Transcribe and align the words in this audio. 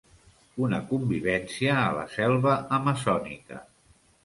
Una 0.67 0.79
convivència 0.91 1.77
a 1.83 1.93
la 1.99 2.07
selva 2.15 2.57
amazònica. 2.81 3.63